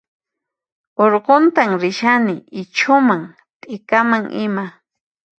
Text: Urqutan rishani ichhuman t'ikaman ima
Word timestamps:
Urqutan 1.03 1.71
rishani 1.81 2.35
ichhuman 2.61 3.21
t'ikaman 3.61 4.23
ima 4.45 4.65